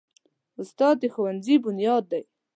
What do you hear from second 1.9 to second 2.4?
دی.